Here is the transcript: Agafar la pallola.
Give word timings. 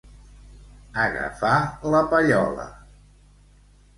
Agafar 1.01 1.59
la 1.95 2.01
pallola. 2.13 2.65